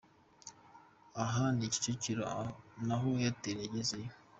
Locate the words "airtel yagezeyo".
3.17-4.09